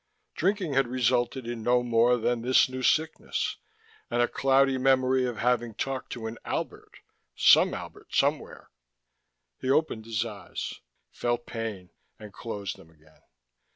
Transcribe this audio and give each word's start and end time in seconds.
Drinking 0.33 0.73
had 0.73 0.87
resulted 0.87 1.45
in 1.45 1.61
no 1.61 1.83
more 1.83 2.17
than 2.17 2.41
this 2.41 2.67
new 2.67 2.81
sickness, 2.81 3.57
and 4.09 4.19
a 4.19 4.27
cloudy 4.27 4.79
memory 4.79 5.25
of 5.27 5.37
having 5.37 5.75
talked 5.75 6.11
to 6.13 6.25
an 6.25 6.39
Albert, 6.43 7.01
some 7.35 7.75
Albert, 7.75 8.07
somewhere.... 8.11 8.71
He 9.59 9.69
opened 9.69 10.05
his 10.07 10.25
eyes, 10.25 10.79
felt 11.11 11.45
pain 11.45 11.91
and 12.17 12.33
closed 12.33 12.77
them 12.77 12.89
again. 12.89 13.21